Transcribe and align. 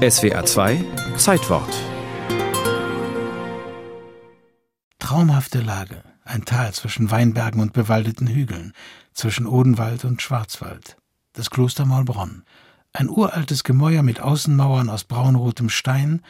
SWA 0.00 0.46
2 0.46 0.82
Zeitwort 1.18 1.68
Traumhafte 4.98 5.60
Lage, 5.60 6.02
ein 6.24 6.46
Tal 6.46 6.72
zwischen 6.72 7.10
Weinbergen 7.10 7.60
und 7.60 7.74
bewaldeten 7.74 8.26
Hügeln, 8.26 8.72
zwischen 9.12 9.46
Odenwald 9.46 10.06
und 10.06 10.22
Schwarzwald. 10.22 10.96
Das 11.34 11.50
Kloster 11.50 11.84
Maulbronn. 11.84 12.44
Ein 12.94 13.10
uraltes 13.10 13.62
Gemäuer 13.62 14.02
mit 14.02 14.22
Außenmauern 14.22 14.88
aus 14.88 15.04
braunrotem 15.04 15.68
Stein, 15.68 16.22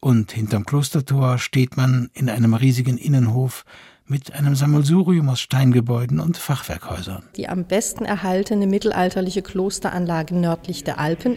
und 0.00 0.32
hinterm 0.32 0.64
Klostertor 0.64 1.36
steht 1.36 1.76
man 1.76 2.08
in 2.14 2.30
einem 2.30 2.54
riesigen 2.54 2.96
Innenhof 2.96 3.66
mit 4.06 4.32
einem 4.32 4.54
Sammelsurium 4.54 5.28
aus 5.28 5.40
Steingebäuden 5.40 6.18
und 6.18 6.38
Fachwerkhäusern. 6.38 7.24
Die 7.36 7.50
am 7.50 7.66
besten 7.66 8.06
erhaltene 8.06 8.66
mittelalterliche 8.66 9.42
Klosteranlage 9.42 10.34
nördlich 10.34 10.82
der 10.82 10.98
Alpen. 10.98 11.36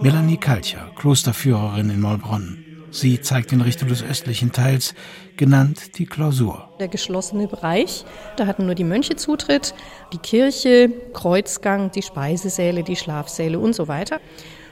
Melanie 0.00 0.36
Kalcher, 0.36 0.90
Klosterführerin 0.96 1.90
in 1.90 2.00
Maulbronn. 2.00 2.64
Sie 2.90 3.20
zeigt 3.20 3.52
in 3.52 3.60
Richtung 3.60 3.88
des 3.88 4.02
östlichen 4.02 4.52
Teils, 4.52 4.94
genannt 5.36 5.98
die 5.98 6.06
Klausur. 6.06 6.68
Der 6.80 6.88
geschlossene 6.88 7.46
Bereich, 7.46 8.04
da 8.36 8.46
hatten 8.46 8.66
nur 8.66 8.74
die 8.74 8.84
Mönche 8.84 9.16
Zutritt, 9.16 9.74
die 10.12 10.18
Kirche, 10.18 10.90
Kreuzgang, 11.12 11.90
die 11.90 12.02
Speisesäle, 12.02 12.82
die 12.82 12.96
Schlafsäle 12.96 13.58
und 13.58 13.74
so 13.74 13.88
weiter. 13.88 14.20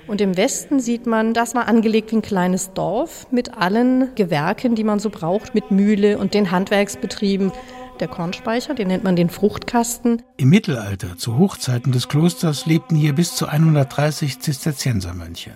Und 0.06 0.20
im 0.20 0.36
Westen 0.36 0.80
sieht 0.80 1.06
man, 1.06 1.32
das 1.32 1.54
war 1.54 1.66
angelegt 1.66 2.12
wie 2.12 2.16
ein 2.16 2.22
kleines 2.22 2.72
Dorf 2.74 3.26
mit 3.30 3.54
allen 3.56 4.14
Gewerken, 4.14 4.74
die 4.74 4.84
man 4.84 4.98
so 4.98 5.08
braucht, 5.08 5.54
mit 5.54 5.70
Mühle 5.70 6.18
und 6.18 6.34
den 6.34 6.50
Handwerksbetrieben. 6.50 7.52
Der 8.00 8.08
Kornspeicher, 8.08 8.74
den 8.74 8.88
nennt 8.88 9.04
man 9.04 9.14
den 9.14 9.30
Fruchtkasten. 9.30 10.22
Im 10.36 10.48
Mittelalter, 10.48 11.16
zu 11.16 11.38
Hochzeiten 11.38 11.92
des 11.92 12.08
Klosters, 12.08 12.66
lebten 12.66 12.96
hier 12.96 13.14
bis 13.14 13.36
zu 13.36 13.46
130 13.46 14.40
Zisterziensermönche 14.40 15.52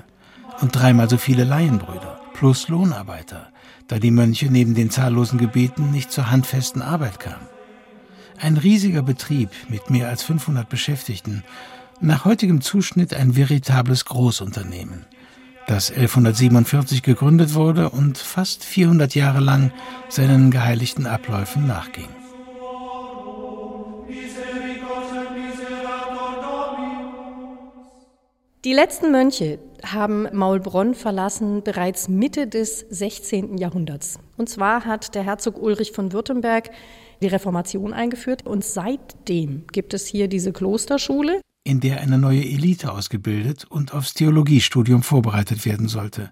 und 0.61 0.75
dreimal 0.75 1.11
so 1.11 1.17
viele 1.17 1.43
Laienbrüder 1.43 2.21
plus 2.35 2.69
Lohnarbeiter, 2.69 3.49
da 3.89 3.99
die 3.99 4.13
Mönche 4.13 4.47
neben 4.47 4.75
den 4.77 4.91
zahllosen 4.91 5.39
Gebeten 5.39 5.91
nicht 5.91 6.13
zur 6.13 6.31
handfesten 6.31 6.81
Arbeit 6.81 7.19
kamen. 7.19 7.49
Ein 8.41 8.57
riesiger 8.57 9.03
Betrieb 9.03 9.51
mit 9.69 9.91
mehr 9.91 10.09
als 10.09 10.23
500 10.23 10.69
Beschäftigten, 10.69 11.43
nach 12.01 12.25
heutigem 12.25 12.61
Zuschnitt 12.61 13.15
ein 13.15 13.35
veritables 13.35 14.05
Großunternehmen, 14.05 15.07
das 15.67 15.91
1147 15.91 17.03
gegründet 17.03 17.55
wurde 17.55 17.91
und 17.91 18.17
fast 18.17 18.65
400 18.65 19.17
Jahre 19.17 19.41
lang 19.41 19.73
seinen 20.09 20.53
geheiligten 20.53 21.07
Abläufen 21.07 21.67
nachging. 21.67 22.09
Die 28.69 28.75
letzten 28.75 29.11
Mönche 29.11 29.59
haben 29.83 30.29
Maulbronn 30.31 30.95
verlassen 30.95 31.63
bereits 31.63 32.07
Mitte 32.07 32.47
des 32.47 32.81
16. 32.91 33.57
Jahrhunderts. 33.57 34.19
Und 34.37 34.51
zwar 34.51 34.85
hat 34.85 35.15
der 35.15 35.23
Herzog 35.23 35.57
Ulrich 35.59 35.93
von 35.93 36.13
Württemberg 36.13 36.69
die 37.23 37.29
Reformation 37.29 37.95
eingeführt 37.95 38.45
und 38.45 38.63
seitdem 38.63 39.67
gibt 39.73 39.95
es 39.95 40.07
hier 40.07 40.29
diese 40.29 40.53
Klosterschule. 40.53 41.41
In 41.65 41.81
der 41.81 42.03
eine 42.03 42.19
neue 42.19 42.43
Elite 42.43 42.93
ausgebildet 42.93 43.65
und 43.71 43.95
aufs 43.95 44.13
Theologiestudium 44.13 45.03
vorbereitet 45.03 45.65
werden 45.65 45.89
sollte. 45.89 46.29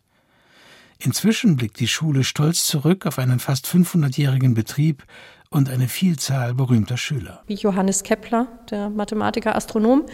Inzwischen 0.99 1.57
blickt 1.57 1.81
die 1.81 1.89
Schule 1.89 2.23
stolz 2.23 2.67
zurück 2.67 3.07
auf 3.07 3.19
einen 3.19 3.39
fast 3.39 3.67
500-jährigen 3.67 4.53
Betrieb 4.53 5.05
und 5.49 5.71
eine 5.71 5.89
Vielzahl 5.89 6.53
berühmter 6.55 6.99
Schüler. 6.99 7.43
Wie 7.47 7.55
Johannes 7.55 8.03
Kepler, 8.03 8.47
der 8.71 8.91
Mathematiker, 8.91 9.57
Astronom, 9.57 10.05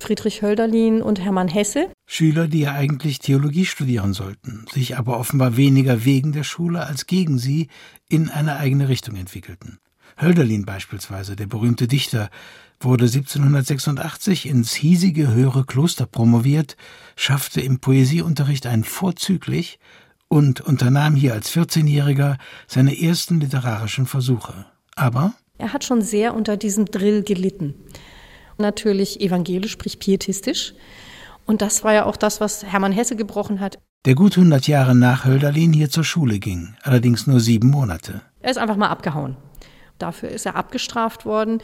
Friedrich 0.00 0.42
Hölderlin 0.42 1.02
und 1.02 1.20
Hermann 1.20 1.48
Hesse. 1.48 1.90
Schüler, 2.06 2.48
die 2.48 2.60
ja 2.60 2.72
eigentlich 2.72 3.18
Theologie 3.18 3.66
studieren 3.66 4.12
sollten, 4.14 4.64
sich 4.72 4.96
aber 4.96 5.18
offenbar 5.18 5.56
weniger 5.56 6.04
wegen 6.04 6.32
der 6.32 6.44
Schule 6.44 6.86
als 6.86 7.06
gegen 7.06 7.38
sie 7.38 7.68
in 8.08 8.28
eine 8.28 8.56
eigene 8.56 8.88
Richtung 8.88 9.16
entwickelten. 9.16 9.78
Hölderlin 10.20 10.64
beispielsweise, 10.64 11.36
der 11.36 11.46
berühmte 11.46 11.86
Dichter, 11.86 12.30
wurde 12.80 13.04
1786 13.04 14.46
ins 14.46 14.74
hiesige 14.74 15.32
höhere 15.32 15.64
Kloster 15.64 16.06
promoviert, 16.06 16.76
schaffte 17.14 17.60
im 17.60 17.78
Poesieunterricht 17.80 18.66
ein 18.66 18.84
vorzüglich 18.84 19.78
und 20.28 20.60
unternahm 20.60 21.14
hier 21.14 21.34
als 21.34 21.54
14-Jähriger 21.54 22.38
seine 22.66 23.00
ersten 23.00 23.40
literarischen 23.40 24.06
Versuche. 24.06 24.66
Aber 24.96 25.34
er 25.58 25.74
hat 25.74 25.84
schon 25.84 26.00
sehr 26.00 26.34
unter 26.34 26.56
diesem 26.56 26.86
Drill 26.86 27.22
gelitten 27.22 27.74
natürlich 28.60 29.20
evangelisch, 29.20 29.72
sprich 29.72 29.98
pietistisch. 29.98 30.74
Und 31.46 31.62
das 31.62 31.82
war 31.82 31.92
ja 31.92 32.04
auch 32.06 32.16
das, 32.16 32.40
was 32.40 32.64
Hermann 32.64 32.92
Hesse 32.92 33.16
gebrochen 33.16 33.60
hat. 33.60 33.78
Der 34.04 34.14
gut 34.14 34.36
100 34.36 34.66
Jahre 34.66 34.94
nach 34.94 35.24
Hölderlin 35.24 35.72
hier 35.72 35.90
zur 35.90 36.04
Schule 36.04 36.38
ging, 36.38 36.74
allerdings 36.82 37.26
nur 37.26 37.40
sieben 37.40 37.70
Monate. 37.70 38.22
Er 38.40 38.50
ist 38.50 38.56
einfach 38.56 38.76
mal 38.76 38.88
abgehauen. 38.88 39.36
Dafür 39.98 40.30
ist 40.30 40.46
er 40.46 40.56
abgestraft 40.56 41.26
worden. 41.26 41.58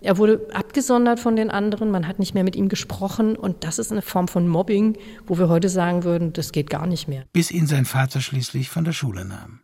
Er 0.00 0.18
wurde 0.18 0.48
abgesondert 0.54 1.20
von 1.20 1.36
den 1.36 1.50
anderen, 1.50 1.90
man 1.90 2.08
hat 2.08 2.18
nicht 2.18 2.34
mehr 2.34 2.42
mit 2.44 2.56
ihm 2.56 2.68
gesprochen 2.68 3.36
und 3.36 3.62
das 3.62 3.78
ist 3.78 3.92
eine 3.92 4.02
Form 4.02 4.26
von 4.26 4.48
Mobbing, 4.48 4.96
wo 5.26 5.38
wir 5.38 5.48
heute 5.48 5.68
sagen 5.68 6.02
würden, 6.02 6.32
das 6.32 6.50
geht 6.50 6.70
gar 6.70 6.86
nicht 6.86 7.06
mehr. 7.06 7.24
Bis 7.32 7.50
ihn 7.50 7.66
sein 7.66 7.84
Vater 7.84 8.20
schließlich 8.20 8.68
von 8.68 8.84
der 8.84 8.92
Schule 8.92 9.24
nahm. 9.24 9.60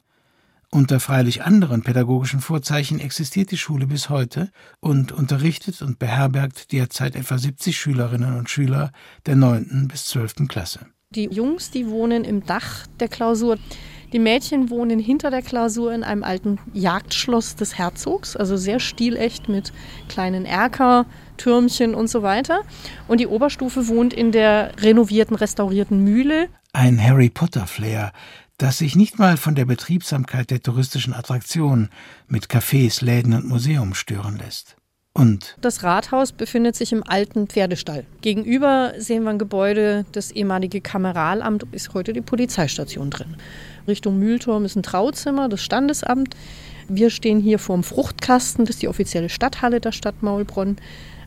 Unter 0.70 1.00
freilich 1.00 1.42
anderen 1.44 1.82
pädagogischen 1.82 2.40
Vorzeichen 2.40 3.00
existiert 3.00 3.50
die 3.50 3.56
Schule 3.56 3.86
bis 3.86 4.10
heute 4.10 4.50
und 4.80 5.12
unterrichtet 5.12 5.80
und 5.80 5.98
beherbergt 5.98 6.72
derzeit 6.72 7.16
etwa 7.16 7.38
70 7.38 7.78
Schülerinnen 7.78 8.36
und 8.36 8.50
Schüler 8.50 8.92
der 9.24 9.36
9. 9.36 9.88
bis 9.90 10.04
12. 10.06 10.46
Klasse. 10.46 10.80
Die 11.14 11.24
Jungs, 11.24 11.70
die 11.70 11.88
wohnen 11.88 12.22
im 12.22 12.44
Dach 12.44 12.86
der 13.00 13.08
Klausur. 13.08 13.56
Die 14.12 14.18
Mädchen 14.18 14.68
wohnen 14.68 14.98
hinter 14.98 15.30
der 15.30 15.40
Klausur 15.40 15.92
in 15.92 16.02
einem 16.04 16.22
alten 16.22 16.58
Jagdschloss 16.74 17.56
des 17.56 17.78
Herzogs, 17.78 18.36
also 18.36 18.58
sehr 18.58 18.78
stilecht 18.78 19.48
mit 19.48 19.72
kleinen 20.10 20.44
Erker, 20.44 21.06
Türmchen 21.38 21.94
und 21.94 22.08
so 22.08 22.22
weiter. 22.22 22.60
Und 23.06 23.20
die 23.20 23.26
Oberstufe 23.26 23.88
wohnt 23.88 24.12
in 24.12 24.32
der 24.32 24.72
renovierten, 24.80 25.34
restaurierten 25.34 26.04
Mühle. 26.04 26.48
Ein 26.74 27.02
Harry 27.02 27.30
Potter-Flair, 27.30 28.12
das 28.58 28.78
sich 28.78 28.96
nicht 28.96 29.18
mal 29.18 29.36
von 29.36 29.54
der 29.54 29.64
Betriebsamkeit 29.64 30.50
der 30.50 30.60
touristischen 30.60 31.14
Attraktion 31.14 31.88
mit 32.26 32.46
Cafés, 32.48 33.04
Läden 33.04 33.32
und 33.32 33.46
Museum 33.46 33.94
stören 33.94 34.36
lässt. 34.36 34.76
Und 35.18 35.56
das 35.60 35.82
Rathaus 35.82 36.30
befindet 36.30 36.76
sich 36.76 36.92
im 36.92 37.02
alten 37.04 37.48
Pferdestall. 37.48 38.06
Gegenüber 38.20 38.92
sehen 38.98 39.24
wir 39.24 39.30
ein 39.30 39.38
Gebäude, 39.40 40.06
das 40.12 40.30
ehemalige 40.30 40.80
Kameralamt, 40.80 41.64
ist 41.72 41.92
heute 41.92 42.12
die 42.12 42.20
Polizeistation 42.20 43.10
drin. 43.10 43.34
Richtung 43.88 44.20
Mühlturm 44.20 44.64
ist 44.64 44.76
ein 44.76 44.84
Trauzimmer, 44.84 45.48
das 45.48 45.60
Standesamt. 45.60 46.36
Wir 46.88 47.10
stehen 47.10 47.40
hier 47.40 47.58
vor 47.58 47.76
dem 47.76 47.82
Fruchtkasten, 47.82 48.64
das 48.64 48.76
ist 48.76 48.82
die 48.82 48.86
offizielle 48.86 49.28
Stadthalle 49.28 49.80
der 49.80 49.90
Stadt 49.90 50.22
Maulbronn. 50.22 50.76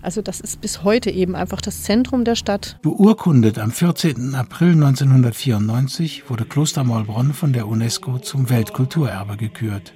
Also 0.02 0.22
das 0.22 0.40
ist 0.40 0.62
bis 0.62 0.86
heute 0.86 1.12
eben 1.12 1.36
einfach 1.36 1.60
das 1.60 1.84
Zentrum 1.84 2.24
der 2.24 2.36
Stadt. 2.36 2.80
Beurkundet 2.82 3.60
am 3.60 3.72
14. 3.72 4.36
April 4.36 4.72
1994 4.72 6.30
wurde 6.30 6.46
Kloster 6.46 6.86
Maulbronn 6.86 7.34
von 7.34 7.52
der 7.52 7.68
UNESCO 7.68 8.20
zum 8.20 8.50
Weltkulturerbe 8.50 9.36
gekürt. 9.36 9.92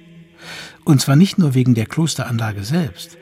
Und 0.84 1.00
zwar 1.00 1.16
nicht 1.16 1.38
nur 1.38 1.54
wegen 1.54 1.74
der 1.74 1.86
Klosteranlage 1.86 2.62
selbst, 2.62 3.16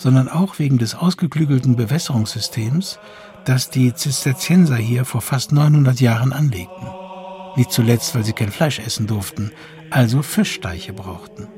sondern 0.00 0.30
auch 0.30 0.58
wegen 0.58 0.78
des 0.78 0.94
ausgeklügelten 0.94 1.76
Bewässerungssystems, 1.76 2.98
das 3.44 3.68
die 3.68 3.92
Zisterzienser 3.92 4.76
hier 4.76 5.04
vor 5.04 5.20
fast 5.20 5.52
900 5.52 6.00
Jahren 6.00 6.32
anlegten. 6.32 6.88
Nicht 7.56 7.70
zuletzt, 7.70 8.14
weil 8.14 8.24
sie 8.24 8.32
kein 8.32 8.50
Fleisch 8.50 8.78
essen 8.78 9.06
durften, 9.06 9.52
also 9.90 10.22
Fischsteiche 10.22 10.94
brauchten. 10.94 11.48